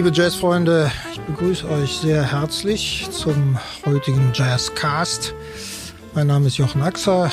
[0.00, 5.34] Liebe Jazzfreunde, ich begrüße euch sehr herzlich zum heutigen Jazzcast.
[6.14, 7.30] Mein Name ist Jochen Axer.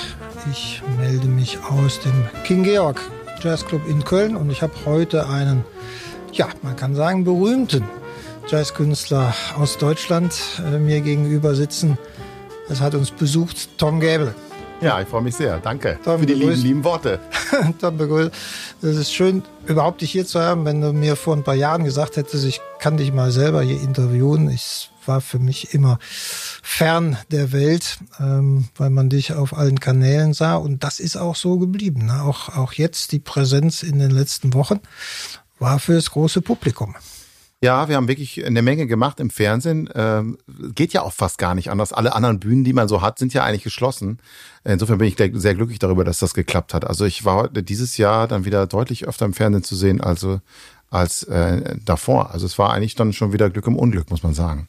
[0.51, 2.99] Ich melde mich aus dem King Georg
[3.41, 5.63] Jazzclub in Köln und ich habe heute einen,
[6.33, 7.85] ja, man kann sagen, berühmten
[8.49, 11.97] Jazzkünstler aus Deutschland äh, mir gegenüber sitzen.
[12.67, 14.35] Es hat uns besucht Tom Gäbel.
[14.79, 15.57] Ja, ich freue mich sehr.
[15.57, 17.19] Danke Tom, für die lieben, lieben Worte.
[17.81, 18.31] Tom begrüßt.
[18.83, 20.65] Es ist schön, überhaupt dich hier zu haben.
[20.65, 23.81] Wenn du mir vor ein paar Jahren gesagt hättest, ich kann dich mal selber hier
[23.81, 29.79] interviewen, ich war für mich immer fern der Welt, ähm, weil man dich auf allen
[29.79, 30.55] Kanälen sah.
[30.55, 32.05] Und das ist auch so geblieben.
[32.05, 32.21] Ne?
[32.21, 34.79] Auch, auch jetzt die Präsenz in den letzten Wochen
[35.57, 36.95] war für das große Publikum.
[37.59, 39.89] Ja, wir haben wirklich eine Menge gemacht im Fernsehen.
[39.95, 40.37] Ähm,
[40.75, 41.91] geht ja auch fast gar nicht anders.
[41.91, 44.19] Alle anderen Bühnen, die man so hat, sind ja eigentlich geschlossen.
[44.63, 46.85] Insofern bin ich sehr glücklich darüber, dass das geklappt hat.
[46.85, 50.39] Also ich war dieses Jahr dann wieder deutlich öfter im Fernsehen zu sehen, also
[50.91, 52.31] als äh, davor.
[52.31, 54.67] Also es war eigentlich dann schon wieder Glück im Unglück, muss man sagen.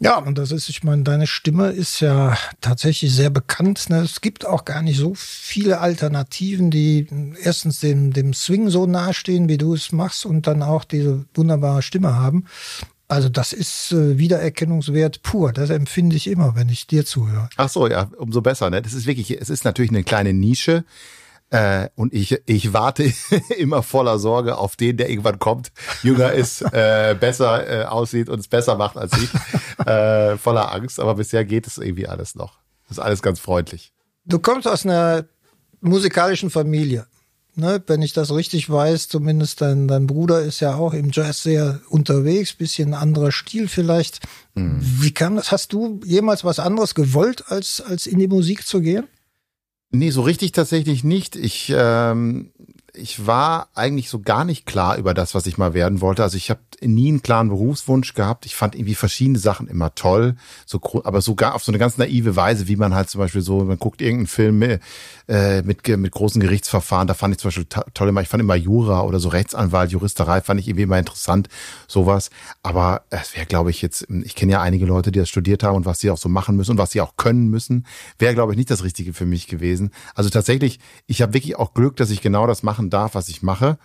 [0.00, 3.88] Ja, und das ist, ich meine, deine Stimme ist ja tatsächlich sehr bekannt.
[3.90, 4.00] Ne?
[4.00, 7.06] Es gibt auch gar nicht so viele Alternativen, die
[7.40, 11.82] erstens dem, dem Swing so nahestehen, wie du es machst, und dann auch diese wunderbare
[11.82, 12.44] Stimme haben.
[13.06, 15.52] Also das ist äh, Wiedererkennungswert pur.
[15.52, 17.48] Das empfinde ich immer, wenn ich dir zuhöre.
[17.56, 18.70] Ach so, ja, umso besser.
[18.70, 18.82] Ne?
[18.82, 20.84] Das ist wirklich, es ist natürlich eine kleine Nische.
[21.50, 23.12] Äh, und ich, ich warte
[23.58, 28.40] immer voller Sorge auf den, der irgendwann kommt, jünger ist, äh, besser äh, aussieht und
[28.40, 29.30] es besser macht als ich.
[29.86, 32.58] Äh, voller Angst, aber bisher geht es irgendwie alles noch.
[32.88, 33.92] Ist alles ganz freundlich.
[34.24, 35.26] Du kommst aus einer
[35.80, 37.06] musikalischen Familie.
[37.56, 41.44] Ne, wenn ich das richtig weiß, zumindest dein, dein Bruder ist ja auch im Jazz
[41.44, 44.20] sehr unterwegs, bisschen anderer Stil vielleicht.
[44.54, 44.78] Mhm.
[44.80, 45.52] Wie kam das?
[45.52, 49.06] Hast du jemals was anderes gewollt, als, als in die Musik zu gehen?
[49.94, 51.36] Nee, so richtig tatsächlich nicht.
[51.36, 52.50] Ich, ähm,
[52.96, 56.22] ich war eigentlich so gar nicht klar über das, was ich mal werden wollte.
[56.22, 58.46] Also ich habe nie einen klaren Berufswunsch gehabt.
[58.46, 62.36] Ich fand irgendwie verschiedene Sachen immer toll, so, aber sogar auf so eine ganz naive
[62.36, 66.40] Weise, wie man halt zum Beispiel so, man guckt irgendeinen Film äh, mit, mit großen
[66.40, 69.90] Gerichtsverfahren, da fand ich zum Beispiel toll immer, ich fand immer Jura oder so Rechtsanwalt,
[69.90, 71.48] Juristerei, fand ich irgendwie immer interessant,
[71.88, 72.30] sowas.
[72.62, 75.76] Aber es wäre, glaube ich, jetzt, ich kenne ja einige Leute, die das studiert haben
[75.76, 77.86] und was sie auch so machen müssen und was sie auch können müssen,
[78.18, 79.90] wäre, glaube ich, nicht das Richtige für mich gewesen.
[80.14, 83.42] Also tatsächlich, ich habe wirklich auch Glück, dass ich genau das machen darf, was ich
[83.42, 83.78] mache.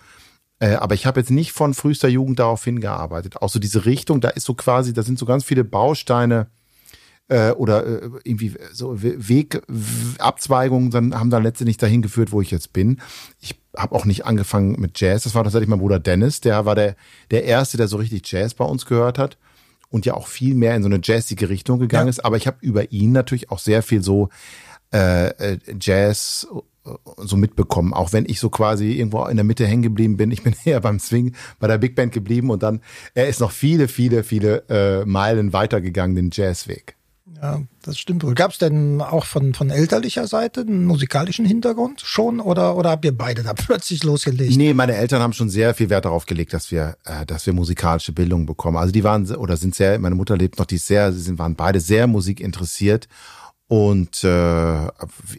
[0.59, 3.41] Äh, aber ich habe jetzt nicht von frühester Jugend darauf hingearbeitet.
[3.41, 6.47] Auch so diese Richtung, da ist so quasi, da sind so ganz viele Bausteine
[7.29, 12.73] äh, oder äh, irgendwie so Wegabzweigungen, dann haben dann letztendlich dahin geführt, wo ich jetzt
[12.73, 12.99] bin.
[13.39, 15.23] Ich habe auch nicht angefangen mit Jazz.
[15.23, 16.95] Das war tatsächlich mein Bruder Dennis, der war der,
[17.31, 19.37] der Erste, der so richtig Jazz bei uns gehört hat
[19.89, 22.11] und ja auch viel mehr in so eine jazzige Richtung gegangen ja.
[22.11, 22.25] ist.
[22.25, 24.29] Aber ich habe über ihn natürlich auch sehr viel so
[24.91, 26.47] äh, äh Jazz
[27.17, 30.31] so mitbekommen, auch wenn ich so quasi irgendwo in der Mitte hängen geblieben bin.
[30.31, 32.81] Ich bin eher beim Swing bei der Big Band geblieben und dann,
[33.13, 36.95] er ist noch viele, viele, viele äh, Meilen weitergegangen, den Jazzweg.
[37.41, 38.33] Ja, das stimmt wohl.
[38.35, 43.05] Gab es denn auch von, von elterlicher Seite einen musikalischen Hintergrund schon oder, oder habt
[43.05, 44.57] ihr beide da plötzlich losgelegt?
[44.57, 47.53] Nee, meine Eltern haben schon sehr viel Wert darauf gelegt, dass wir, äh, dass wir
[47.53, 48.77] musikalische Bildung bekommen.
[48.77, 51.55] Also die waren oder sind sehr, meine Mutter lebt noch, die sehr, sie sind, waren
[51.55, 53.07] beide sehr musikinteressiert
[53.69, 54.87] und äh,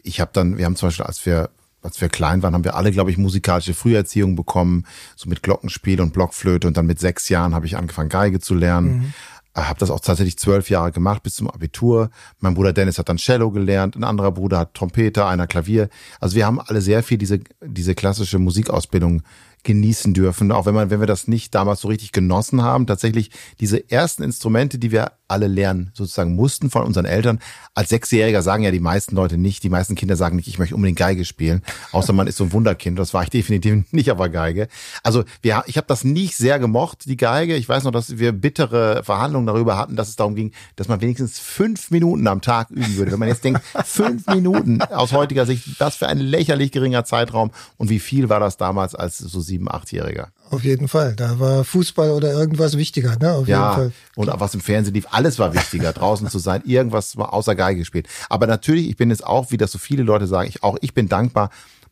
[0.03, 1.49] ich habe dann, wir haben zum Beispiel, als wir
[1.83, 5.99] als wir klein waren, haben wir alle, glaube ich, musikalische Früherziehung bekommen, so mit Glockenspiel
[5.99, 6.67] und Blockflöte.
[6.67, 8.99] Und dann mit sechs Jahren habe ich angefangen, Geige zu lernen.
[8.99, 9.13] Mhm.
[9.53, 12.09] Äh, habe das auch tatsächlich zwölf Jahre gemacht bis zum Abitur.
[12.39, 15.89] Mein Bruder Dennis hat dann Cello gelernt, ein anderer Bruder hat Trompete, einer Klavier.
[16.19, 19.23] Also wir haben alle sehr viel diese, diese klassische Musikausbildung
[19.63, 23.31] genießen dürfen, auch wenn man, wenn wir das nicht damals so richtig genossen haben, tatsächlich
[23.59, 27.39] diese ersten Instrumente, die wir alle lernen, sozusagen mussten von unseren Eltern.
[27.73, 30.75] Als Sechsjähriger sagen ja die meisten Leute nicht, die meisten Kinder sagen nicht, ich möchte
[30.75, 32.99] unbedingt Geige spielen, außer man ist so ein Wunderkind.
[32.99, 34.67] Das war ich definitiv nicht, aber Geige.
[35.03, 37.55] Also wir, ich habe das nicht sehr gemocht, die Geige.
[37.55, 41.01] Ich weiß noch, dass wir bittere Verhandlungen darüber hatten, dass es darum ging, dass man
[41.01, 43.11] wenigstens fünf Minuten am Tag üben würde.
[43.11, 47.51] Wenn man jetzt denkt, fünf Minuten aus heutiger Sicht, was für ein lächerlich geringer Zeitraum
[47.77, 50.31] und wie viel war das damals als so sieben, achtjähriger?
[50.51, 51.15] Auf jeden Fall.
[51.15, 53.31] Da war Fußball oder irgendwas wichtiger, ne?
[53.33, 53.91] Auf ja, jeden Fall.
[54.15, 57.55] und auch was im Fernsehen lief, alles war wichtiger, draußen zu sein, irgendwas war außer
[57.55, 58.07] Geige gespielt.
[58.27, 60.93] Aber natürlich, ich bin jetzt auch, wie das so viele Leute sagen, ich auch, ich
[60.93, 61.51] bin dankbar,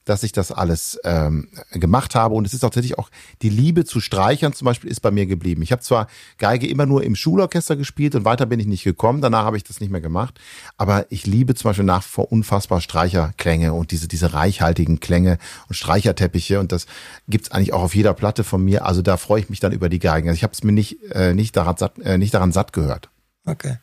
[0.09, 2.33] dass ich das alles ähm, gemacht habe.
[2.33, 3.09] Und es ist tatsächlich auch
[3.43, 5.61] die Liebe zu Streichern zum Beispiel ist bei mir geblieben.
[5.61, 6.07] Ich habe zwar
[6.39, 9.21] Geige immer nur im Schulorchester gespielt und weiter bin ich nicht gekommen.
[9.21, 10.39] Danach habe ich das nicht mehr gemacht.
[10.77, 15.75] Aber ich liebe zum Beispiel nach vor unfassbar Streicherklänge und diese, diese reichhaltigen Klänge und
[15.75, 16.59] Streicherteppiche.
[16.59, 16.87] Und das
[17.27, 18.85] gibt's eigentlich auch auf jeder Platte von mir.
[18.85, 20.27] Also da freue ich mich dann über die Geigen.
[20.27, 23.09] Also ich habe es mir nicht, äh, nicht, daran satt, äh, nicht daran satt gehört.
[23.45, 23.77] Okay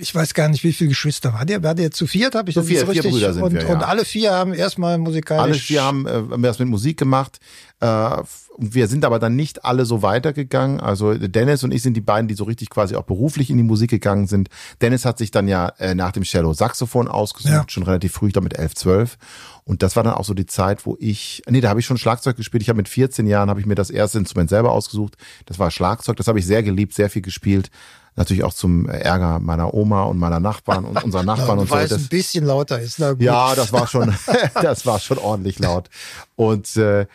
[0.00, 1.62] ich weiß gar nicht, wie viele Geschwister war der?
[1.62, 2.34] War der zu viert?
[2.34, 3.02] Habe ich zu vier, richtig?
[3.02, 3.68] Vier Brüder sind und, wir, ja.
[3.68, 5.42] und alle vier haben erstmal musikalisch.
[5.42, 7.38] Alle vier haben, äh, haben das mit Musik gemacht.
[7.80, 8.16] Äh,
[8.60, 10.80] wir sind aber dann nicht alle so weitergegangen.
[10.80, 13.62] Also Dennis und ich sind die beiden, die so richtig quasi auch beruflich in die
[13.62, 14.48] Musik gegangen sind.
[14.82, 17.64] Dennis hat sich dann ja äh, nach dem Cello Saxophon ausgesucht, ja.
[17.68, 19.18] schon relativ früh, damit 11, 12.
[19.64, 21.96] Und das war dann auch so die Zeit, wo ich, nee, da habe ich schon
[21.96, 22.62] Schlagzeug gespielt.
[22.62, 25.16] Ich habe mit 14 Jahren habe ich mir das erste Instrument selber ausgesucht.
[25.46, 26.16] Das war Schlagzeug.
[26.16, 27.70] Das habe ich sehr geliebt, sehr viel gespielt.
[28.16, 31.74] Natürlich auch zum Ärger meiner Oma und meiner Nachbarn und unserer Nachbarn und so.
[31.74, 32.98] Weil es ein bisschen lauter ist.
[32.98, 33.22] Na gut.
[33.22, 34.14] Ja, das war schon,
[34.54, 35.88] das war schon ordentlich laut.
[36.36, 37.06] Und äh,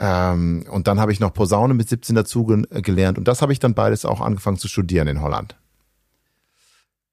[0.00, 3.58] ähm, und dann habe ich noch Posaune mit 17 dazu gelernt und das habe ich
[3.58, 5.56] dann beides auch angefangen zu studieren in Holland.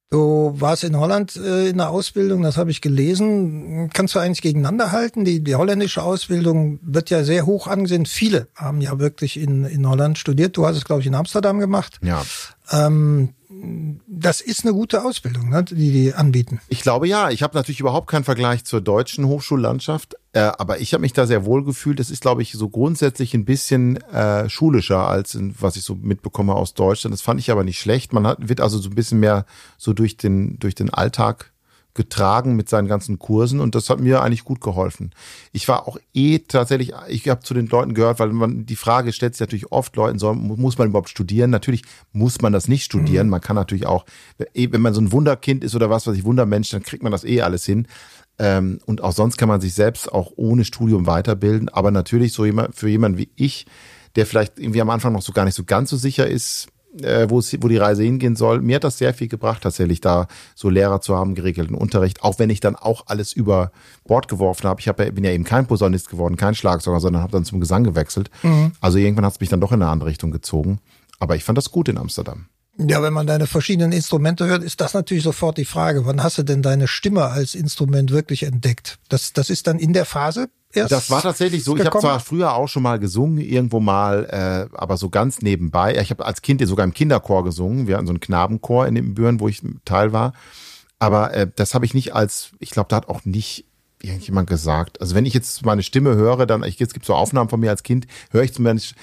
[0.09, 3.89] Du warst in Holland äh, in der Ausbildung, das habe ich gelesen.
[3.93, 5.25] Kannst du eigentlich gegeneinander halten?
[5.25, 8.05] Die, die holländische Ausbildung wird ja sehr hoch angesehen.
[8.05, 10.55] Viele haben ja wirklich in, in Holland studiert.
[10.55, 11.99] Du hast es, glaube ich, in Amsterdam gemacht.
[12.01, 12.23] Ja.
[12.71, 13.33] Ähm,
[14.07, 16.59] das ist eine gute Ausbildung, ne, die die anbieten.
[16.67, 17.29] Ich glaube ja.
[17.29, 21.25] Ich habe natürlich überhaupt keinen Vergleich zur deutschen Hochschullandschaft, äh, aber ich habe mich da
[21.25, 21.99] sehr wohl gefühlt.
[21.99, 25.95] Das ist, glaube ich, so grundsätzlich ein bisschen äh, schulischer als in, was ich so
[25.95, 27.13] mitbekomme aus Deutschland.
[27.13, 28.11] Das fand ich aber nicht schlecht.
[28.11, 29.45] Man hat, wird also so ein bisschen mehr
[29.77, 31.53] so durch den durch den Alltag
[31.97, 35.11] getragen mit seinen ganzen Kursen und das hat mir eigentlich gut geholfen.
[35.51, 39.11] Ich war auch eh tatsächlich, ich habe zu den Leuten gehört, weil man die Frage
[39.11, 41.49] stellt sich natürlich oft Leuten, soll, muss man überhaupt studieren?
[41.49, 41.81] Natürlich
[42.13, 43.27] muss man das nicht studieren.
[43.27, 43.31] Mhm.
[43.31, 44.05] Man kann natürlich auch,
[44.53, 47.11] eh, wenn man so ein Wunderkind ist oder was, was ich Wundermensch, dann kriegt man
[47.11, 47.87] das eh alles hin.
[48.39, 51.67] Ähm, und auch sonst kann man sich selbst auch ohne Studium weiterbilden.
[51.69, 53.65] Aber natürlich so jemand, für jemanden wie ich,
[54.15, 56.67] der vielleicht irgendwie am Anfang noch so gar nicht so ganz so sicher ist,
[57.03, 58.61] äh, wo, es, wo die Reise hingehen soll.
[58.61, 62.39] Mir hat das sehr viel gebracht, tatsächlich da so Lehrer zu haben, geregelten Unterricht, auch
[62.39, 63.71] wenn ich dann auch alles über
[64.05, 64.79] Bord geworfen habe.
[64.79, 67.83] Ich hab, bin ja eben kein Posaunist geworden, kein Schlagzeuger, sondern habe dann zum Gesang
[67.83, 68.29] gewechselt.
[68.43, 68.71] Mhm.
[68.81, 70.79] Also irgendwann hat es mich dann doch in eine andere Richtung gezogen.
[71.19, 72.45] Aber ich fand das gut in Amsterdam.
[72.79, 76.37] Ja, wenn man deine verschiedenen Instrumente hört, ist das natürlich sofort die Frage, wann hast
[76.37, 78.99] du denn deine Stimme als Instrument wirklich entdeckt?
[79.09, 80.91] Das, das ist dann in der Phase erst.
[80.91, 81.73] Das war tatsächlich so.
[81.73, 81.87] Gekommen?
[81.87, 85.99] Ich habe zwar früher auch schon mal gesungen, irgendwo mal, äh, aber so ganz nebenbei.
[85.99, 87.87] Ich habe als Kind sogar im Kinderchor gesungen.
[87.87, 90.33] Wir hatten so einen Knabenchor in den Büren, wo ich Teil war.
[90.99, 93.65] Aber äh, das habe ich nicht als, ich glaube, da hat auch nicht
[94.01, 95.01] irgendjemand gesagt.
[95.01, 97.71] Also wenn ich jetzt meine Stimme höre, dann, ich, es gibt so Aufnahmen von mir
[97.71, 98.93] als Kind, höre ich zumindest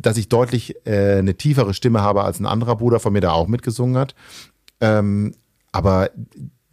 [0.00, 3.34] dass ich deutlich äh, eine tiefere Stimme habe als ein anderer Bruder von mir, der
[3.34, 4.14] auch mitgesungen hat.
[4.80, 5.34] Ähm,
[5.72, 6.10] aber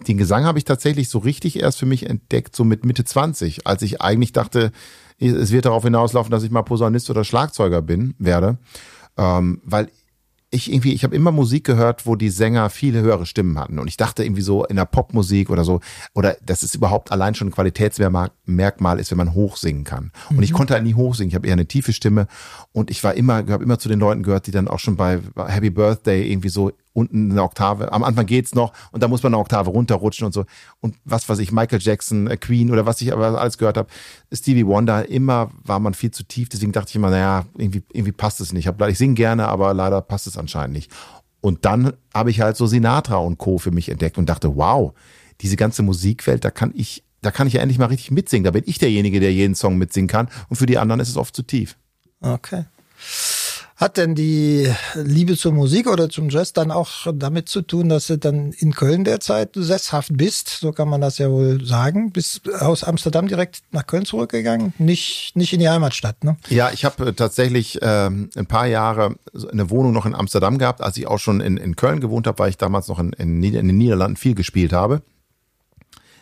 [0.07, 3.65] den Gesang habe ich tatsächlich so richtig erst für mich entdeckt, so mit Mitte 20,
[3.65, 4.71] als ich eigentlich dachte,
[5.19, 8.57] es wird darauf hinauslaufen, dass ich mal Posaunist oder Schlagzeuger bin, werde.
[9.18, 9.89] Ähm, weil
[10.50, 13.80] ich irgendwie, ich habe immer Musik gehört, wo die Sänger viele höhere Stimmen hatten.
[13.80, 15.82] Und ich dachte irgendwie so in der Popmusik oder so,
[16.14, 20.12] oder dass es überhaupt allein schon ein Qualitätsmerkmal ist, wenn man hoch singen kann.
[20.30, 20.56] Und ich mhm.
[20.56, 21.30] konnte halt nie hoch singen.
[21.30, 22.28] Ich habe eher eine tiefe Stimme.
[22.72, 25.20] Und ich war immer, habe immer zu den Leuten gehört, die dann auch schon bei
[25.36, 27.92] Happy Birthday irgendwie so unten eine Oktave.
[27.92, 30.46] Am Anfang geht's noch und da muss man eine Oktave runterrutschen und so.
[30.82, 33.88] Und was weiß ich, Michael Jackson, äh, Queen oder was ich aber alles gehört habe,
[34.34, 36.50] Stevie Wonder, immer war man viel zu tief.
[36.50, 38.68] Deswegen dachte ich immer, naja, irgendwie, irgendwie passt es nicht.
[38.88, 40.92] Ich, singe gerne, aber leider passt es anscheinend nicht.
[41.40, 43.60] Und dann habe ich halt so Sinatra und Co.
[43.60, 44.94] für mich entdeckt und dachte, wow,
[45.42, 48.44] diese ganze Musikwelt, da kann ich, da kann ich ja endlich mal richtig mitsingen.
[48.44, 50.30] Da bin ich derjenige, der jeden Song mitsingen kann.
[50.50, 51.78] Und für die anderen ist es oft zu tief.
[52.22, 52.66] Okay.
[53.77, 58.07] Hat denn die Liebe zur Musik oder zum Jazz dann auch damit zu tun, dass
[58.07, 60.50] du dann in Köln derzeit sesshaft bist?
[60.50, 62.12] So kann man das ja wohl sagen.
[62.12, 64.74] Bist aus Amsterdam direkt nach Köln zurückgegangen?
[64.79, 66.38] Nicht, nicht in die Heimatstadt, ne?
[66.50, 69.15] Ja, ich habe äh, tatsächlich ähm, ein paar Jahre
[69.51, 70.81] eine Wohnung noch in Amsterdam gehabt.
[70.81, 73.43] Als ich auch schon in, in Köln gewohnt habe, weil ich damals noch in, in,
[73.43, 75.03] in den Niederlanden viel gespielt habe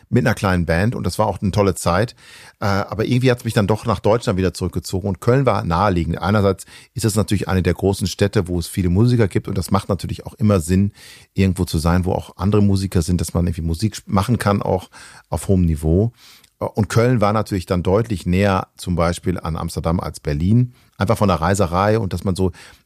[0.08, 2.14] mit einer kleinen Band und das war auch eine tolle Zeit.
[2.60, 5.64] Äh, aber irgendwie hat es mich dann doch nach Deutschland wieder zurückgezogen und Köln war
[5.64, 6.18] naheliegend.
[6.18, 9.70] Einerseits ist es natürlich eine der großen Städte, wo es viele Musiker gibt und das
[9.70, 10.92] macht natürlich auch immer Sinn,
[11.34, 14.90] irgendwo zu sein, wo auch andere Musiker sind, dass man irgendwie Musik machen kann, auch
[15.28, 16.12] auf hohem Niveau.
[16.58, 20.72] Und Köln war natürlich dann deutlich näher zum Beispiel an Amsterdam als Berlin.
[20.96, 22.85] Einfach von der Reiserei und dass man so äh,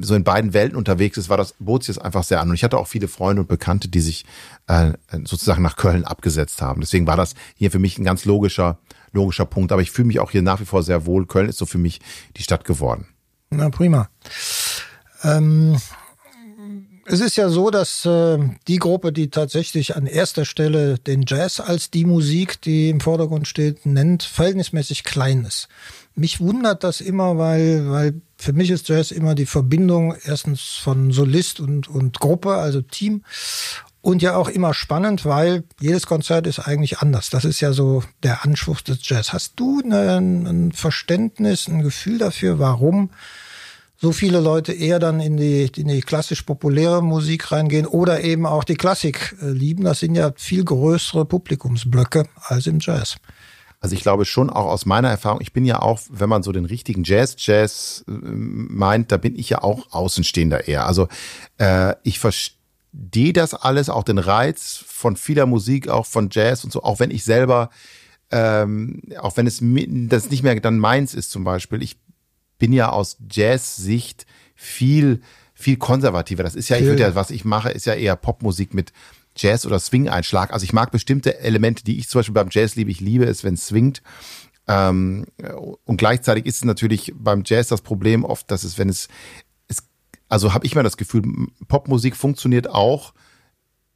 [0.00, 2.48] so in beiden Welten unterwegs ist, war das bot sich einfach sehr an.
[2.48, 4.24] Und ich hatte auch viele Freunde und Bekannte, die sich
[4.66, 4.92] äh,
[5.24, 6.80] sozusagen nach Köln abgesetzt haben.
[6.80, 8.78] Deswegen war das hier für mich ein ganz logischer,
[9.12, 9.72] logischer Punkt.
[9.72, 11.26] Aber ich fühle mich auch hier nach wie vor sehr wohl.
[11.26, 12.00] Köln ist so für mich
[12.36, 13.06] die Stadt geworden.
[13.50, 14.08] Na prima.
[15.24, 15.76] Ähm,
[17.10, 21.58] es ist ja so, dass äh, die Gruppe, die tatsächlich an erster Stelle den Jazz
[21.58, 25.68] als die Musik, die im Vordergrund steht, nennt, verhältnismäßig klein ist.
[26.14, 31.10] Mich wundert das immer, weil, weil für mich ist Jazz immer die Verbindung erstens von
[31.10, 33.24] Solist und, und Gruppe, also Team.
[34.00, 37.30] Und ja auch immer spannend, weil jedes Konzert ist eigentlich anders.
[37.30, 39.32] Das ist ja so der Anspruch des Jazz.
[39.32, 43.10] Hast du ein, ein Verständnis, ein Gefühl dafür, warum
[44.00, 48.46] so viele Leute eher dann in die, in die klassisch populäre Musik reingehen oder eben
[48.46, 49.82] auch die Klassik äh, lieben.
[49.82, 53.16] Das sind ja viel größere Publikumsblöcke als im Jazz.
[53.80, 56.50] Also ich glaube schon auch aus meiner Erfahrung, ich bin ja auch, wenn man so
[56.50, 60.86] den richtigen Jazz, Jazz äh, meint, da bin ich ja auch Außenstehender eher.
[60.86, 61.08] Also
[61.58, 66.72] äh, ich verstehe das alles, auch den Reiz von vieler Musik, auch von Jazz und
[66.72, 67.70] so, auch wenn ich selber,
[68.32, 71.82] ähm, auch wenn es das nicht mehr dann meins ist zum Beispiel.
[71.82, 71.98] Ich
[72.58, 75.22] bin ja aus Jazz-Sicht viel
[75.58, 76.44] viel konservativer.
[76.44, 78.92] Das ist ja, ich würde ja, was ich mache, ist ja eher Popmusik mit
[79.38, 80.52] Jazz- oder Swing-Einschlag.
[80.52, 82.90] Also ich mag bestimmte Elemente, die ich zum Beispiel beim Jazz liebe.
[82.90, 84.02] Ich liebe es, wenn es swingt.
[84.66, 85.24] Ähm,
[85.84, 89.08] und gleichzeitig ist es natürlich beim Jazz das Problem oft, dass es, wenn es,
[89.68, 89.78] es
[90.28, 91.22] also habe ich mal das Gefühl,
[91.68, 93.14] Popmusik funktioniert auch,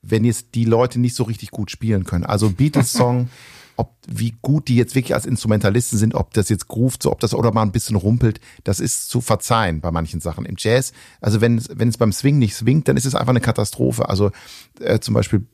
[0.01, 2.25] wenn jetzt die Leute nicht so richtig gut spielen können.
[2.25, 3.29] Also Beatles-Song
[3.83, 7.19] ob wie gut die jetzt wirklich als Instrumentalisten sind, ob das jetzt groovt, so ob
[7.19, 10.45] das oder mal ein bisschen rumpelt, das ist zu verzeihen bei manchen Sachen.
[10.45, 13.41] Im Jazz, also wenn, wenn es beim Swing nicht swingt, dann ist es einfach eine
[13.41, 14.09] Katastrophe.
[14.09, 14.31] Also
[14.79, 15.47] äh, zum Beispiel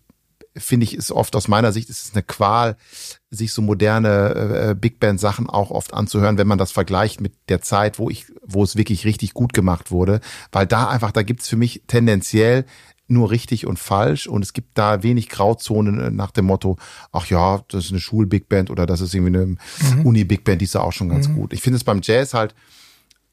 [0.56, 2.76] finde ich, ist oft aus meiner Sicht ist es eine Qual,
[3.30, 7.32] sich so moderne äh, Big Band Sachen auch oft anzuhören, wenn man das vergleicht mit
[7.48, 10.20] der Zeit, wo ich, wo es wirklich richtig gut gemacht wurde,
[10.52, 12.64] weil da einfach, da gibt's für mich tendenziell
[13.08, 16.76] nur richtig und falsch und es gibt da wenig Grauzonen äh, nach dem Motto,
[17.10, 20.04] ach ja, das ist eine Schul-Big Band oder das ist irgendwie eine mhm.
[20.04, 21.34] Uni-Big Band, die ist ja auch schon ganz mhm.
[21.34, 21.52] gut.
[21.52, 22.54] Ich finde es beim Jazz halt,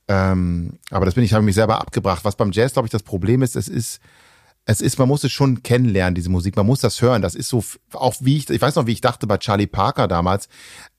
[0.08, 2.24] ähm, aber das bin ich, habe mich selber abgebracht.
[2.24, 4.00] Was beim Jazz, glaube ich, das Problem ist, es ist,
[4.66, 6.56] es ist, man muss es schon kennenlernen, diese Musik.
[6.56, 7.22] Man muss das hören.
[7.22, 7.64] Das ist so,
[7.94, 10.50] auch wie ich, ich weiß noch, wie ich dachte bei Charlie Parker damals,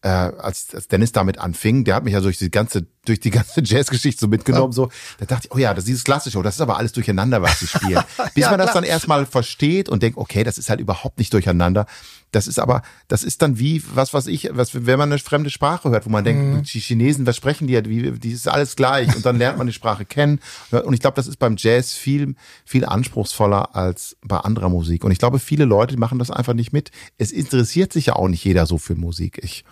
[0.07, 3.31] äh, als, als Dennis damit anfing, der hat mich ja durch die ganze, durch die
[3.31, 4.89] ganze Jazzgeschichte so mitgenommen, so.
[5.19, 7.59] Da dachte ich, oh ja, das ist dieses klassische, das ist aber alles durcheinander, was
[7.59, 8.01] sie spielen.
[8.35, 8.83] Bis ja, man das klar.
[8.83, 11.87] dann erstmal versteht und denkt, okay, das ist halt überhaupt nicht durcheinander.
[12.31, 15.51] Das ist aber, das ist dann wie, was, was ich, was, wenn man eine fremde
[15.51, 16.63] Sprache hört, wo man denkt, mhm.
[16.63, 19.73] die Chinesen, was sprechen die, wie, die ist alles gleich und dann lernt man die
[19.73, 20.39] Sprache kennen.
[20.71, 25.03] Und ich glaube, das ist beim Jazz viel, viel anspruchsvoller als bei anderer Musik.
[25.03, 26.91] Und ich glaube, viele Leute machen das einfach nicht mit.
[27.19, 29.41] Es interessiert sich ja auch nicht jeder so für Musik.
[29.43, 29.65] Ich,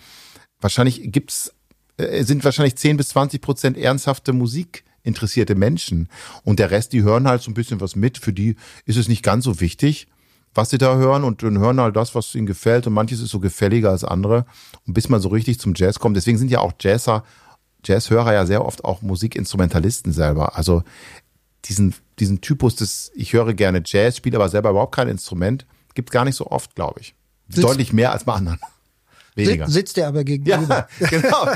[0.64, 1.54] wahrscheinlich gibt's,
[1.96, 6.08] äh, sind wahrscheinlich 10 bis 20 Prozent ernsthafte Musik interessierte Menschen.
[6.42, 8.18] Und der Rest, die hören halt so ein bisschen was mit.
[8.18, 8.56] Für die
[8.86, 10.08] ist es nicht ganz so wichtig
[10.54, 13.30] was sie da hören und dann hören halt das, was ihnen gefällt und manches ist
[13.30, 14.46] so gefälliger als andere
[14.86, 16.16] und bis man so richtig zum Jazz kommt.
[16.16, 17.24] Deswegen sind ja auch Jazzer,
[17.84, 20.56] Jazzhörer ja sehr oft auch Musikinstrumentalisten selber.
[20.56, 20.82] Also
[21.64, 26.10] diesen, diesen Typus des, ich höre gerne Jazz, spiele aber selber überhaupt kein Instrument, gibt
[26.10, 27.14] gar nicht so oft, glaube ich.
[27.48, 28.58] Deutlich mehr als bei anderen.
[29.34, 29.68] Weniger.
[29.68, 30.88] Sitzt der aber gegenüber.
[31.00, 31.48] Ja, genau.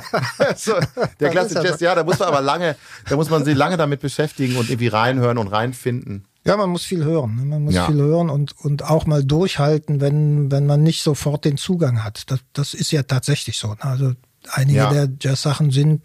[0.56, 0.74] so,
[1.20, 2.76] der klassische Jazz, ja, da muss man aber lange,
[3.08, 6.24] da muss man sich lange damit beschäftigen und irgendwie reinhören und reinfinden.
[6.44, 7.36] Ja, man muss viel hören.
[7.36, 7.44] Ne?
[7.44, 7.86] Man muss ja.
[7.86, 12.30] viel hören und, und auch mal durchhalten, wenn, wenn man nicht sofort den Zugang hat.
[12.30, 13.68] Das, das ist ja tatsächlich so.
[13.68, 13.84] Ne?
[13.84, 14.12] Also
[14.50, 14.92] einige ja.
[14.92, 16.02] der Jazz-Sachen sind,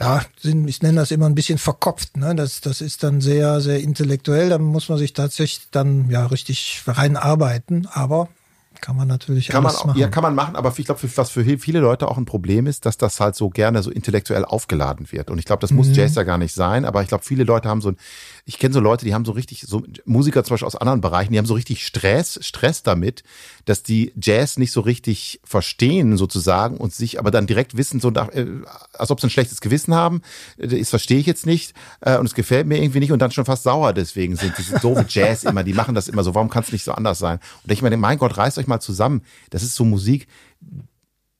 [0.00, 2.16] ja, sind, ich nenne das immer ein bisschen verkopft.
[2.16, 2.34] Ne?
[2.34, 4.48] Das, das ist dann sehr, sehr intellektuell.
[4.48, 7.86] Da muss man sich tatsächlich dann ja richtig reinarbeiten.
[7.86, 8.28] Aber
[8.80, 9.92] kann man natürlich kann man, machen.
[9.96, 12.86] Ja, kann man machen, aber ich glaube, was für viele Leute auch ein Problem ist,
[12.86, 15.30] dass das halt so gerne so intellektuell aufgeladen wird.
[15.30, 15.94] Und ich glaube, das muss mhm.
[15.94, 17.96] Jazz ja gar nicht sein, aber ich glaube, viele Leute haben so ein,
[18.44, 21.32] ich kenne so Leute, die haben so richtig, so Musiker zum Beispiel aus anderen Bereichen,
[21.32, 23.22] die haben so richtig Stress, Stress damit,
[23.64, 28.10] dass die Jazz nicht so richtig verstehen sozusagen und sich aber dann direkt wissen, so
[28.10, 28.46] äh,
[28.92, 30.22] als ob sie ein schlechtes Gewissen haben,
[30.58, 33.30] äh, das verstehe ich jetzt nicht äh, und es gefällt mir irgendwie nicht und dann
[33.30, 34.56] schon fast sauer deswegen sind.
[34.58, 37.18] Diese doofe Jazz immer, die machen das immer so, warum kann es nicht so anders
[37.18, 37.38] sein?
[37.64, 39.22] Und ich meine, mein Gott, reißt euch mal zusammen.
[39.50, 40.26] Das ist so Musik,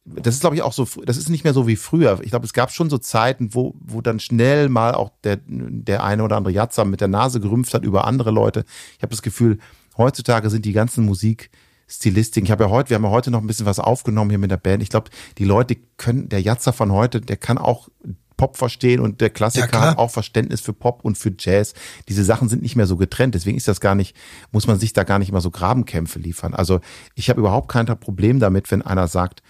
[0.05, 2.21] das ist, glaube ich, auch so, das ist nicht mehr so wie früher.
[2.23, 6.03] Ich glaube, es gab schon so Zeiten, wo, wo dann schnell mal auch der, der
[6.03, 8.65] eine oder andere Jatzer mit der Nase gerümpft hat über andere Leute.
[8.97, 9.59] Ich habe das Gefühl,
[9.97, 12.47] heutzutage sind die ganzen Musikstilistiken.
[12.47, 14.51] Ich habe ja heute, wir haben ja heute noch ein bisschen was aufgenommen hier mit
[14.51, 14.83] der Band.
[14.83, 17.89] Ich glaube, die Leute können, der Jatzer von heute, der kann auch
[18.40, 21.75] Pop verstehen und der Klassiker ja, hat auch Verständnis für Pop und für Jazz.
[22.09, 23.35] Diese Sachen sind nicht mehr so getrennt.
[23.35, 24.16] Deswegen ist das gar nicht,
[24.50, 26.54] muss man sich da gar nicht immer so Grabenkämpfe liefern.
[26.54, 26.80] Also
[27.14, 29.42] ich habe überhaupt kein Problem damit, wenn einer sagt,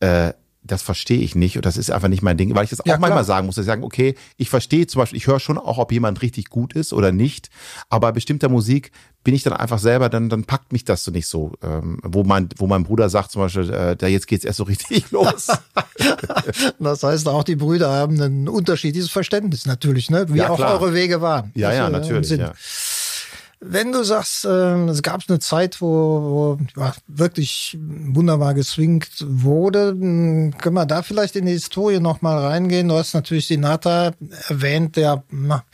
[0.00, 0.32] äh,
[0.64, 2.86] das verstehe ich nicht und das ist einfach nicht mein Ding, weil ich das auch
[2.86, 5.58] ja, manchmal sagen muss, dass ich sagen, okay, ich verstehe zum Beispiel, ich höre schon
[5.58, 7.50] auch, ob jemand richtig gut ist oder nicht,
[7.90, 8.90] aber bei bestimmter Musik
[9.24, 12.24] bin ich dann einfach selber, dann, dann packt mich das so nicht so, ähm, wo
[12.24, 15.48] mein, wo mein Bruder sagt zum Beispiel, äh, da jetzt geht's erst so richtig los.
[16.78, 20.26] das heißt, auch die Brüder haben einen unterschiedliches Verständnis natürlich, ne?
[20.28, 21.50] Wie ja, auch eure Wege waren.
[21.54, 22.30] Ja, ja, natürlich.
[22.30, 22.52] Ja.
[23.66, 29.88] Wenn du sagst, äh, es gab eine Zeit, wo, wo ja, wirklich wunderbar geswingt wurde,
[29.88, 32.88] hm, können wir da vielleicht in die Historie nochmal reingehen?
[32.88, 34.12] Du hast natürlich Sinatra
[34.48, 35.64] erwähnt, der na,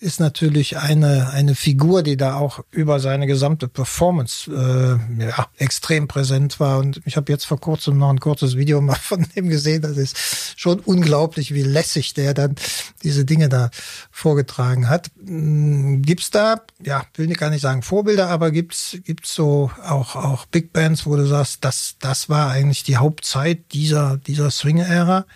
[0.00, 6.06] ist natürlich eine, eine Figur, die da auch über seine gesamte Performance äh, ja, extrem
[6.06, 6.78] präsent war.
[6.78, 9.82] Und ich habe jetzt vor kurzem noch ein kurzes Video mal von dem gesehen.
[9.82, 10.16] Das ist
[10.56, 12.54] schon unglaublich, wie lässig der dann
[13.02, 13.70] diese Dinge da
[14.10, 15.10] vorgetragen hat.
[15.24, 20.14] Hm, gibt's da, ja, will ich gar nicht sagen Vorbilder, aber gibt's gibt's so auch,
[20.14, 25.26] auch Big Bands, wo du sagst, das, das war eigentlich die Hauptzeit dieser, dieser Swing-Ära?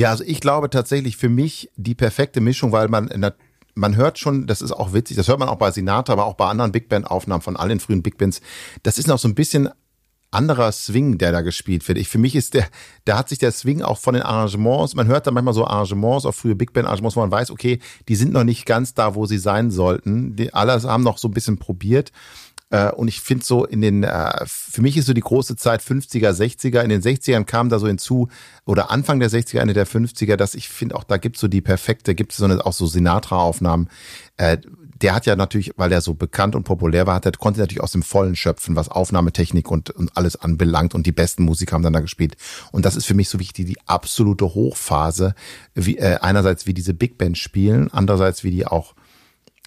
[0.00, 3.08] Ja, also ich glaube tatsächlich für mich die perfekte Mischung, weil man
[3.80, 6.34] man hört schon, das ist auch witzig, das hört man auch bei Sinatra, aber auch
[6.34, 8.40] bei anderen Big Band Aufnahmen von allen frühen Big Bands.
[8.82, 9.70] Das ist noch so ein bisschen
[10.30, 11.98] anderer Swing, der da gespielt wird.
[11.98, 12.66] Ich, für mich ist der,
[13.04, 16.26] da hat sich der Swing auch von den Arrangements, man hört da manchmal so Arrangements,
[16.26, 19.14] auch frühe Big Band Arrangements, wo man weiß, okay, die sind noch nicht ganz da,
[19.14, 20.36] wo sie sein sollten.
[20.36, 22.12] Die alle haben noch so ein bisschen probiert.
[22.70, 25.82] Äh, und ich finde so in den, äh, für mich ist so die große Zeit
[25.82, 26.80] 50er, 60er.
[26.82, 28.28] In den 60ern kam da so hinzu,
[28.64, 31.60] oder Anfang der 60er, Ende der 50er, dass ich finde auch, da gibt's so die
[31.60, 33.88] perfekte, gibt es so auch so Sinatra-Aufnahmen.
[34.36, 34.58] Äh,
[35.02, 37.82] der hat ja natürlich, weil er so bekannt und populär war, hat er konnte natürlich
[37.82, 41.82] aus dem Vollen schöpfen, was Aufnahmetechnik und, und alles anbelangt und die besten Musiker haben
[41.82, 42.36] dann da gespielt.
[42.70, 45.34] Und das ist für mich so wichtig, die absolute Hochphase,
[45.74, 48.94] wie, äh, einerseits wie diese Big Band spielen, andererseits wie die auch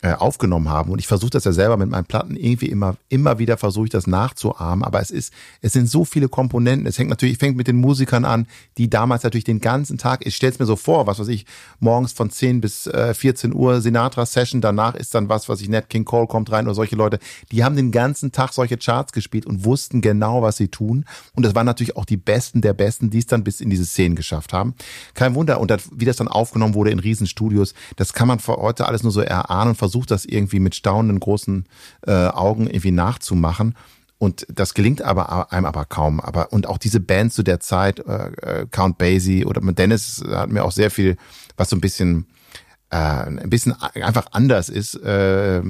[0.03, 0.91] äh, aufgenommen haben.
[0.91, 3.89] Und ich versuche das ja selber mit meinen Platten irgendwie immer, immer wieder versuche ich
[3.89, 4.83] das nachzuahmen.
[4.83, 5.31] Aber es ist,
[5.61, 6.85] es sind so viele Komponenten.
[6.85, 8.45] Es hängt natürlich, fängt mit den Musikern an,
[8.77, 11.45] die damals natürlich den ganzen Tag, ich stelle es mir so vor, was weiß ich,
[11.79, 15.89] morgens von 10 bis äh, 14 Uhr Sinatra-Session, danach ist dann was, was ich, Nat
[15.89, 17.19] King Cole kommt rein oder solche Leute,
[17.53, 21.05] die haben den ganzen Tag solche Charts gespielt und wussten genau, was sie tun.
[21.33, 23.85] Und das waren natürlich auch die Besten der Besten, die es dann bis in diese
[23.85, 24.75] Szenen geschafft haben.
[25.13, 25.61] Kein Wunder.
[25.61, 29.03] Und das, wie das dann aufgenommen wurde in Riesenstudios, das kann man vor heute alles
[29.03, 31.65] nur so erahnen und versuchen, versucht das irgendwie mit staunenden großen
[32.07, 33.75] äh, Augen irgendwie nachzumachen.
[34.17, 36.19] Und das gelingt aber einem aber kaum.
[36.19, 40.49] Aber und auch diese Bands zu der Zeit, äh, äh Count Basie oder Dennis hat
[40.49, 41.17] mir auch sehr viel,
[41.57, 42.25] was so ein bisschen
[42.89, 45.63] äh, ein bisschen einfach anders ist, äh, äh,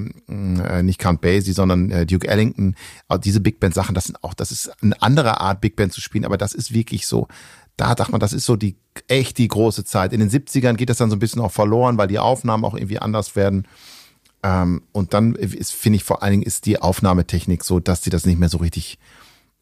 [0.84, 2.76] nicht Count Basie, sondern äh, Duke Ellington,
[3.10, 5.92] auch diese Big Band Sachen, das sind auch, das ist eine andere Art Big Band
[5.92, 7.28] zu spielen, aber das ist wirklich so,
[7.78, 8.76] da dachte man, das ist so die
[9.08, 10.14] echt die große Zeit.
[10.14, 12.76] In den 70ern geht das dann so ein bisschen auch verloren, weil die Aufnahmen auch
[12.76, 13.68] irgendwie anders werden.
[14.44, 18.26] Ähm, und dann finde ich vor allen Dingen ist die Aufnahmetechnik so, dass sie das
[18.26, 19.00] nicht mehr so richtig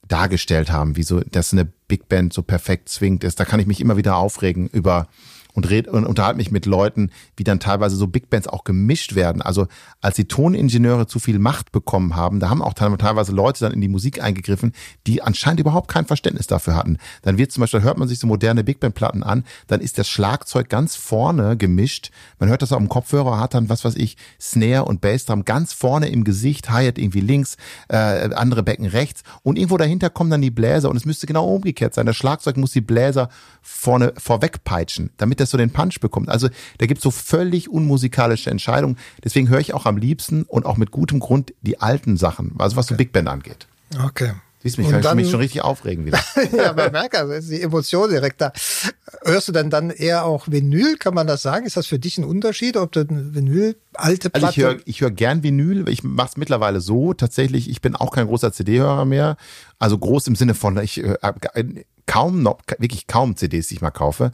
[0.08, 3.40] dargestellt haben, wie so, dass eine Big Band so perfekt zwingt ist.
[3.40, 5.08] Da kann ich mich immer wieder aufregen über
[5.54, 9.16] und, red, und unterhalte mich mit Leuten, wie dann teilweise so Big Bands auch gemischt
[9.16, 9.42] werden.
[9.42, 9.68] Also
[10.02, 13.82] als die Toningenieure zu viel Macht bekommen haben, da haben auch teilweise Leute dann in
[13.82, 14.74] die Musik eingegriffen,
[15.08, 16.98] die anscheinend überhaupt kein Verständnis dafür hatten.
[17.22, 19.98] Dann wird zum Beispiel, hört man sich so moderne Big Band Platten an, dann ist
[19.98, 22.12] das Schlagzeug ganz vorne gemischt.
[22.40, 25.74] Man hört das auch im Kopfhörer, hat dann, was weiß ich, Snare und Bassdrum ganz
[25.74, 27.58] vorne im Gesicht, Hi-Hat irgendwie links,
[27.90, 31.46] äh, andere Becken rechts und irgendwo dahinter kommen dann die Bläser und es müsste genau
[31.48, 32.06] umgekehrt sein.
[32.06, 33.30] Das Schlagzeug muss die Bläser
[33.62, 36.30] vorne vorwegpeitschen, damit das so den Punch bekommt.
[36.30, 38.98] Also da gibt es so völlig unmusikalische Entscheidungen.
[39.24, 42.76] Deswegen höre ich auch am liebsten und auch mit gutem Grund die alten Sachen, also
[42.76, 42.94] was okay.
[42.94, 43.68] so Big Band angeht.
[44.04, 44.32] Okay.
[44.64, 46.20] Siehst mich, kann ich mich schon richtig aufregen wieder.
[46.56, 48.54] ja, man merkt also, ist die Emotion direkt da.
[49.24, 50.98] Hörst du denn dann eher auch Vinyl?
[50.98, 51.66] Kann man das sagen?
[51.66, 54.48] Ist das für dich ein Unterschied, ob du ein Vinyl, alte Platte?
[54.48, 55.90] Also ich höre ich hör gern Vinyl.
[55.90, 57.14] Ich mache es mittlerweile so.
[57.14, 59.36] Tatsächlich, ich bin auch kein großer CD-Hörer mehr.
[59.80, 61.18] Also groß im Sinne von, ich äh,
[62.06, 64.32] kaum noch, wirklich kaum CDs, die ich mal kaufe.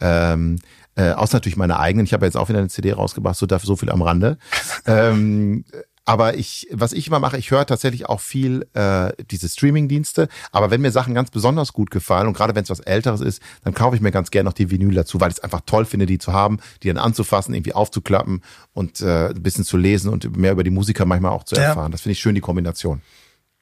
[0.00, 0.58] Ähm,
[0.96, 2.04] äh, außer natürlich meine eigenen.
[2.04, 4.36] Ich habe jetzt auch wieder eine CD rausgebracht, so dafür so viel am Rande.
[4.86, 5.64] ähm,
[6.10, 10.26] aber ich, was ich immer mache, ich höre tatsächlich auch viel äh, diese Streaming-Dienste.
[10.50, 13.40] Aber wenn mir Sachen ganz besonders gut gefallen und gerade wenn es was Älteres ist,
[13.62, 15.84] dann kaufe ich mir ganz gerne noch die Vinyl dazu, weil ich es einfach toll
[15.84, 18.42] finde, die zu haben, die dann anzufassen, irgendwie aufzuklappen
[18.72, 21.86] und äh, ein bisschen zu lesen und mehr über die Musiker manchmal auch zu erfahren.
[21.86, 21.90] Ja.
[21.90, 23.02] Das finde ich schön, die Kombination.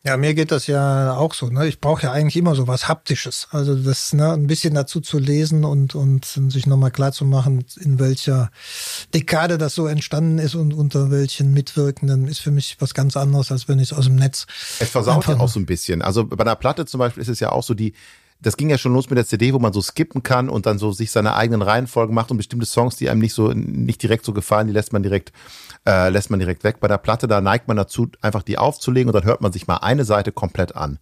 [0.05, 1.49] Ja, mir geht das ja auch so.
[1.49, 1.67] Ne?
[1.67, 3.49] Ich brauche ja eigentlich immer so was Haptisches.
[3.51, 7.65] Also das ne, ein bisschen dazu zu lesen und, und sich nochmal klar zu machen,
[7.81, 8.51] in welcher
[9.13, 13.51] Dekade das so entstanden ist und unter welchen Mitwirkenden, ist für mich was ganz anderes,
[13.51, 14.47] als wenn ich es aus dem Netz.
[14.79, 16.01] Es versaut ja auch so ein bisschen.
[16.01, 17.93] Also bei einer Platte zum Beispiel ist es ja auch so, die,
[18.41, 20.79] das ging ja schon los mit der CD, wo man so skippen kann und dann
[20.79, 24.25] so sich seine eigenen Reihenfolgen macht und bestimmte Songs, die einem nicht so nicht direkt
[24.25, 25.33] so gefallen, die lässt man direkt
[25.87, 26.79] äh, lässt man direkt weg.
[26.81, 29.67] Bei der Platte da neigt man dazu, einfach die aufzulegen und dann hört man sich
[29.67, 30.99] mal eine Seite komplett an.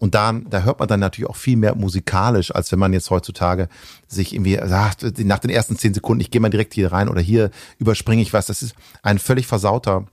[0.00, 3.10] Und dann, da hört man dann natürlich auch viel mehr musikalisch, als wenn man jetzt
[3.10, 3.68] heutzutage
[4.06, 7.20] sich irgendwie sagt, nach den ersten zehn Sekunden, ich gehe mal direkt hier rein oder
[7.20, 8.46] hier überspringe ich was.
[8.46, 10.06] Das ist ein völlig versauter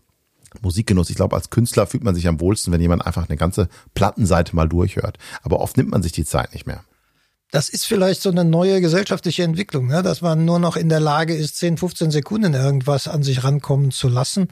[0.63, 1.09] Musikgenuss.
[1.09, 4.55] Ich glaube, als Künstler fühlt man sich am wohlsten, wenn jemand einfach eine ganze Plattenseite
[4.55, 5.17] mal durchhört.
[5.43, 6.83] Aber oft nimmt man sich die Zeit nicht mehr.
[7.51, 10.03] Das ist vielleicht so eine neue gesellschaftliche Entwicklung, ne?
[10.03, 13.91] dass man nur noch in der Lage ist, 10, 15 Sekunden irgendwas an sich rankommen
[13.91, 14.49] zu lassen.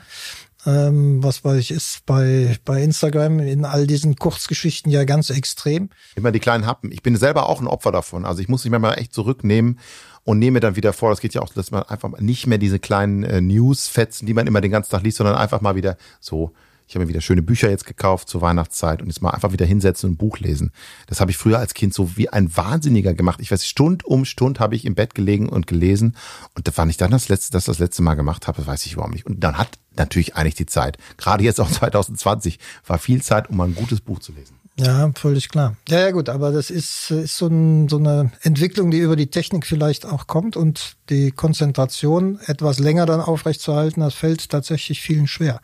[0.65, 5.89] ähm, was weiß ich, ist bei, bei Instagram in all diesen Kurzgeschichten ja ganz extrem.
[6.15, 6.91] Immer die kleinen Happen.
[6.93, 8.25] Ich bin selber auch ein Opfer davon.
[8.25, 9.79] Also ich muss mich manchmal echt zurücknehmen
[10.23, 12.79] und nehme dann wieder vor, das geht ja auch, dass man einfach nicht mehr diese
[12.79, 16.53] kleinen äh, News-Fetzen, die man immer den ganzen Tag liest, sondern einfach mal wieder so
[16.87, 19.65] ich habe mir wieder schöne Bücher jetzt gekauft zur Weihnachtszeit und jetzt mal einfach wieder
[19.65, 20.71] hinsetzen und ein Buch lesen.
[21.07, 23.39] Das habe ich früher als Kind so wie ein Wahnsinniger gemacht.
[23.41, 26.15] Ich weiß, Stund um Stund habe ich im Bett gelegen und gelesen.
[26.55, 28.93] Und da fand ich dann das letzte, das das letzte Mal gemacht habe, weiß ich
[28.93, 29.25] überhaupt nicht.
[29.25, 30.97] Und dann hat natürlich eigentlich die Zeit.
[31.17, 34.59] Gerade jetzt auch 2020 war viel Zeit, um mal ein gutes Buch zu lesen.
[34.79, 35.75] Ja, völlig klar.
[35.87, 39.27] Ja, ja, gut, aber das ist, ist so, ein, so eine Entwicklung, die über die
[39.27, 45.27] Technik vielleicht auch kommt und die Konzentration etwas länger dann aufrechtzuerhalten, das fällt tatsächlich vielen
[45.27, 45.61] schwer.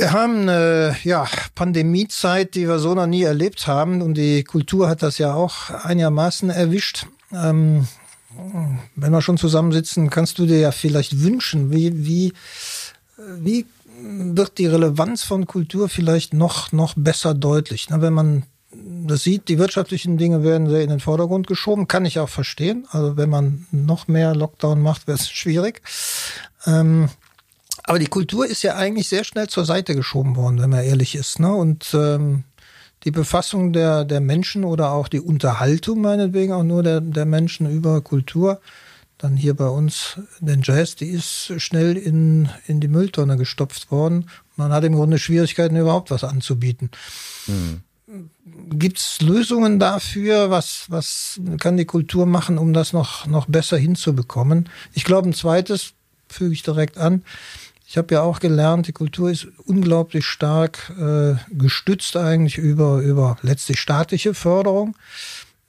[0.00, 4.00] Wir haben eine ja, Pandemiezeit, die wir so noch nie erlebt haben.
[4.00, 7.04] Und die Kultur hat das ja auch einigermaßen erwischt.
[7.34, 7.86] Ähm,
[8.96, 12.32] wenn wir schon zusammensitzen, kannst du dir ja vielleicht wünschen, wie, wie,
[13.18, 13.66] wie
[14.02, 17.88] wird die Relevanz von Kultur vielleicht noch, noch besser deutlich?
[17.90, 22.04] Na, wenn man das sieht, die wirtschaftlichen Dinge werden sehr in den Vordergrund geschoben, kann
[22.04, 22.86] ich auch verstehen.
[22.90, 25.82] Also wenn man noch mehr Lockdown macht, wäre es schwierig.
[26.66, 27.08] Ähm,
[27.84, 31.14] aber die Kultur ist ja eigentlich sehr schnell zur Seite geschoben worden, wenn man ehrlich
[31.14, 31.40] ist.
[31.40, 31.52] Ne?
[31.52, 32.44] Und ähm,
[33.04, 37.68] die Befassung der, der Menschen oder auch die Unterhaltung meinetwegen auch nur der, der Menschen
[37.68, 38.60] über Kultur,
[39.22, 44.30] dann hier bei uns den Jazz, die ist schnell in, in die Mülltonne gestopft worden.
[44.56, 46.90] Man hat im Grunde Schwierigkeiten, überhaupt was anzubieten.
[47.46, 47.82] Hm.
[48.70, 50.50] Gibt es Lösungen dafür?
[50.50, 54.68] Was, was kann die Kultur machen, um das noch, noch besser hinzubekommen?
[54.92, 55.92] Ich glaube, ein zweites
[56.28, 57.22] füge ich direkt an.
[57.86, 63.36] Ich habe ja auch gelernt, die Kultur ist unglaublich stark äh, gestützt eigentlich über, über
[63.42, 64.96] letztlich staatliche Förderung.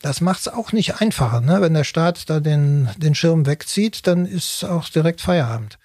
[0.01, 1.41] Das macht es auch nicht einfacher.
[1.41, 1.61] Ne?
[1.61, 5.77] Wenn der Staat da den, den Schirm wegzieht, dann ist auch direkt Feierabend.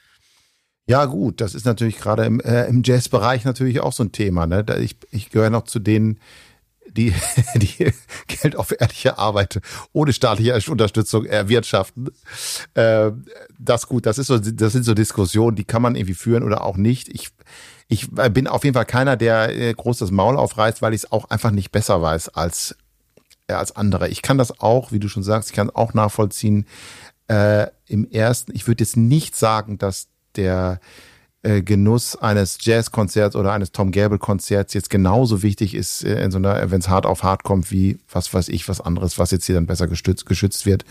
[0.89, 4.47] Ja, gut, das ist natürlich gerade im, äh, im Jazzbereich natürlich auch so ein Thema.
[4.47, 4.65] Ne?
[4.81, 6.21] Ich, ich gehöre noch zu denen,
[6.89, 7.13] die,
[7.57, 7.93] die
[8.29, 9.61] Geld auf ehrliche Arbeit
[9.93, 12.11] ohne staatliche Unterstützung erwirtschaften.
[12.75, 13.11] Äh,
[13.59, 16.65] das gut, das ist so, das sind so Diskussionen, die kann man irgendwie führen oder
[16.65, 17.09] auch nicht.
[17.09, 17.31] Ich,
[17.89, 21.13] ich bin auf jeden Fall keiner, der äh, groß das Maul aufreißt, weil ich es
[21.13, 22.77] auch einfach nicht besser weiß als,
[23.49, 24.09] als andere.
[24.09, 26.67] Ich kann das auch, wie du schon sagst, ich kann auch nachvollziehen.
[27.29, 30.81] Äh, Im ersten, ich würde jetzt nicht sagen, dass der
[31.43, 36.43] äh, Genuss eines Jazzkonzerts oder eines Tom Gable Konzerts jetzt genauso wichtig ist äh, so
[36.43, 39.55] wenn es hart auf hart kommt, wie was weiß ich, was anderes, was jetzt hier
[39.55, 40.85] dann besser gestützt, geschützt wird.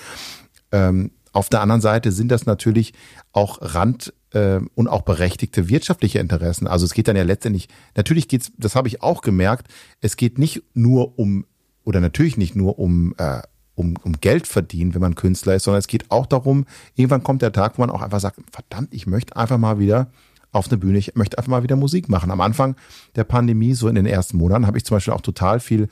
[0.71, 2.93] Ähm, auf der anderen Seite sind das natürlich
[3.33, 6.67] auch Rand äh, und auch berechtigte wirtschaftliche Interessen.
[6.67, 9.67] Also es geht dann ja letztendlich, natürlich geht's, das habe ich auch gemerkt,
[9.99, 11.45] es geht nicht nur um,
[11.85, 13.41] oder natürlich nicht nur um äh,
[13.75, 17.41] um, um Geld verdienen, wenn man Künstler ist, sondern es geht auch darum, irgendwann kommt
[17.41, 20.07] der Tag, wo man auch einfach sagt, verdammt, ich möchte einfach mal wieder
[20.51, 20.97] auf eine Bühne.
[20.97, 22.31] Ich möchte einfach mal wieder Musik machen.
[22.31, 22.75] Am Anfang
[23.15, 25.89] der Pandemie, so in den ersten Monaten, habe ich zum Beispiel auch total viel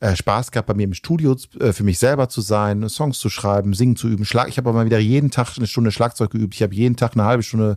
[0.00, 3.30] äh, Spaß gehabt, bei mir im Studio äh, für mich selber zu sein, Songs zu
[3.30, 4.26] schreiben, singen zu üben.
[4.26, 6.54] Schlag, ich habe mal wieder jeden Tag eine Stunde Schlagzeug geübt.
[6.54, 7.76] Ich habe jeden Tag eine halbe Stunde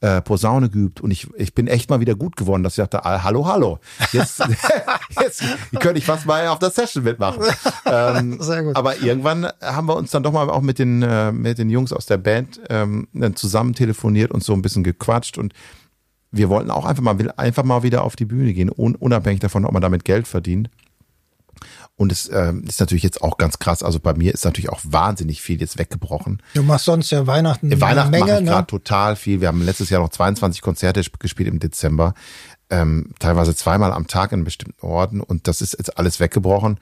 [0.00, 3.04] äh, Posaune geübt und ich, ich bin echt mal wieder gut geworden, dass ich dachte,
[3.06, 3.78] ah, hallo, hallo.
[4.12, 4.40] Jetzt,
[5.20, 5.42] jetzt
[5.80, 7.42] könnte ich fast mal auf der Session mitmachen.
[7.86, 8.76] Ähm, Sehr gut.
[8.76, 11.94] Aber irgendwann haben wir uns dann doch mal auch mit den, äh, mit den Jungs
[11.94, 15.54] aus der Band ähm, dann zusammen telefoniert und so ein bisschen gequatscht und
[16.30, 19.72] wir wollten auch einfach mal, einfach mal wieder auf die Bühne gehen, unabhängig davon, ob
[19.72, 20.68] man damit Geld verdient.
[21.96, 23.82] Und es äh, ist natürlich jetzt auch ganz krass.
[23.82, 26.42] Also bei mir ist natürlich auch wahnsinnig viel jetzt weggebrochen.
[26.54, 27.70] Du machst sonst ja Weihnachten.
[27.70, 28.66] In Weihnachten Menge, mache ich gerade ne?
[28.66, 29.40] total viel.
[29.40, 32.14] Wir haben letztes Jahr noch 22 Konzerte gespielt im Dezember.
[32.68, 35.20] Ähm, teilweise zweimal am Tag in bestimmten Orten.
[35.20, 36.78] Und das ist jetzt alles weggebrochen.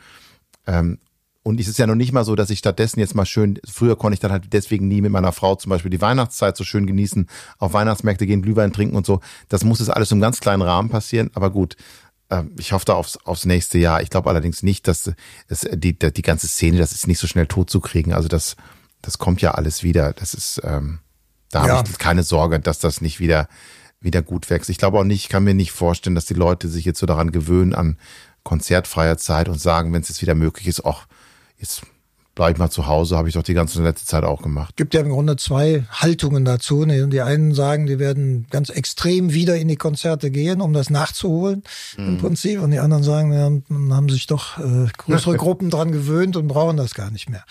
[0.66, 0.98] Ähm,
[1.42, 3.96] und es ist ja noch nicht mal so, dass ich stattdessen jetzt mal schön, früher
[3.96, 6.86] konnte ich dann halt deswegen nie mit meiner Frau zum Beispiel die Weihnachtszeit so schön
[6.86, 7.26] genießen,
[7.58, 9.20] auf Weihnachtsmärkte gehen, Glühwein trinken und so.
[9.48, 11.30] Das muss jetzt alles im ganz kleinen Rahmen passieren.
[11.34, 11.80] Aber gut, ähm,
[12.58, 14.02] ich hoffe da aufs, aufs nächste Jahr.
[14.02, 15.10] Ich glaube allerdings nicht, dass
[15.48, 18.12] es die, die ganze Szene, das ist nicht so schnell tot zu kriegen.
[18.12, 18.56] Also das,
[19.02, 20.12] das kommt ja alles wieder.
[20.12, 21.00] Das ist, ähm,
[21.50, 21.76] da ja.
[21.76, 23.48] habe ich keine Sorge, dass das nicht wieder,
[24.00, 24.70] wieder gut wächst.
[24.70, 27.06] Ich glaube auch nicht, ich kann mir nicht vorstellen, dass die Leute sich jetzt so
[27.06, 27.98] daran gewöhnen an
[28.44, 31.06] konzertfreier Zeit und sagen, wenn es jetzt wieder möglich ist, auch
[31.58, 31.82] jetzt
[32.34, 34.76] bleib mal zu Hause, habe ich doch die ganze letzte Zeit auch gemacht.
[34.76, 36.84] Gibt ja im Grunde zwei Haltungen dazu.
[36.84, 37.08] Ne?
[37.08, 41.62] Die einen sagen, die werden ganz extrem wieder in die Konzerte gehen, um das nachzuholen
[41.96, 42.08] mhm.
[42.08, 42.60] im Prinzip.
[42.60, 46.76] Und die anderen sagen, ja, haben sich doch äh, größere Gruppen dran gewöhnt und brauchen
[46.76, 47.44] das gar nicht mehr.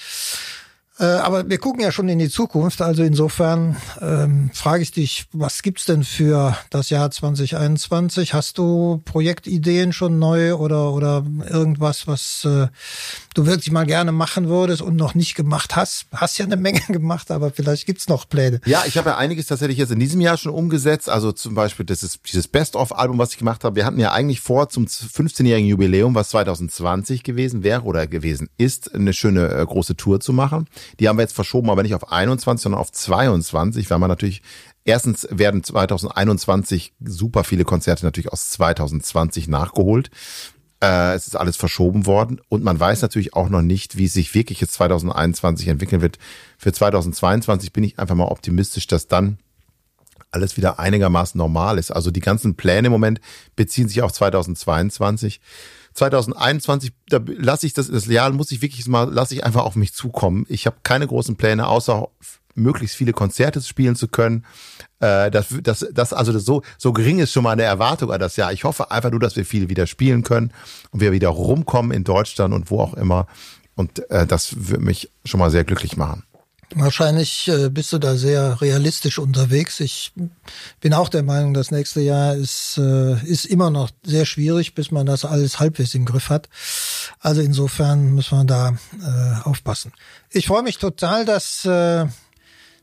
[1.02, 2.80] Äh, aber wir gucken ja schon in die Zukunft.
[2.82, 8.36] Also insofern ähm, frage ich dich, was gibt's denn für das Jahr 2021?
[8.36, 12.68] Hast du Projektideen schon neu oder oder irgendwas, was äh,
[13.34, 16.06] du wirklich mal gerne machen würdest und noch nicht gemacht hast.
[16.14, 18.62] Hast ja eine Menge gemacht, aber vielleicht gibt's noch Pläne.
[18.66, 21.10] Ja, ich habe ja einiges tatsächlich jetzt in diesem Jahr schon umgesetzt.
[21.10, 23.76] Also zum Beispiel das ist dieses Best-of-Album, was ich gemacht habe.
[23.76, 28.94] Wir hatten ja eigentlich vor, zum 15-jährigen Jubiläum, was 2020 gewesen wäre oder gewesen ist,
[28.94, 30.68] eine schöne äh, große Tour zu machen.
[31.00, 34.42] Die haben wir jetzt verschoben, aber nicht auf 21, sondern auf 22, weil man natürlich
[34.84, 40.10] Erstens werden 2021 super viele Konzerte natürlich aus 2020 nachgeholt.
[40.82, 44.34] Äh, es ist alles verschoben worden und man weiß natürlich auch noch nicht, wie sich
[44.34, 46.18] wirklich jetzt 2021 entwickeln wird.
[46.58, 49.38] Für 2022 bin ich einfach mal optimistisch, dass dann
[50.32, 51.92] alles wieder einigermaßen normal ist.
[51.92, 53.22] Also die ganzen Pläne im Moment
[53.56, 55.40] beziehen sich auf 2022.
[55.94, 59.76] 2021, da lasse ich das, das Jahr muss ich wirklich mal, lasse ich einfach auf
[59.76, 60.46] mich zukommen.
[60.48, 62.08] Ich habe keine großen Pläne, außer
[62.56, 64.46] möglichst viele Konzerte spielen zu können.
[65.02, 68.20] Äh, das, das, das, also das so, so gering ist schon mal eine Erwartung an
[68.20, 68.54] das Jahr.
[68.54, 70.54] Ich hoffe einfach nur, dass wir viel wieder spielen können
[70.92, 73.28] und wir wieder rumkommen in Deutschland und wo auch immer.
[73.76, 76.24] Und äh, das würde mich schon mal sehr glücklich machen.
[76.74, 79.82] Wahrscheinlich äh, bist du da sehr realistisch unterwegs.
[79.82, 80.14] Ich
[80.80, 84.90] bin auch der Meinung, das nächste Jahr ist, äh, ist immer noch sehr schwierig, bis
[84.90, 86.48] man das alles halbwegs im Griff hat.
[87.20, 89.92] Also insofern muss man da äh, aufpassen.
[90.30, 92.06] Ich freue mich total, dass äh,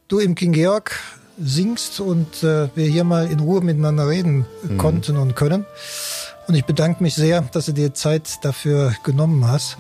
[0.09, 0.95] du im King Georg
[1.41, 4.79] singst und äh, wir hier mal in Ruhe miteinander reden mhm.
[4.79, 5.67] konnten und können.
[6.47, 9.77] Und ich bedanke mich sehr, dass du dir Zeit dafür genommen hast.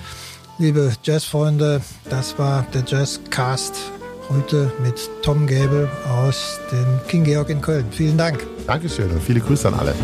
[0.58, 3.74] Liebe Jazzfreunde, das war der Jazzcast
[4.28, 7.86] heute mit Tom Gable aus dem King Georg in Köln.
[7.90, 8.46] Vielen Dank.
[8.66, 9.94] Dankeschön und viele Grüße an alle.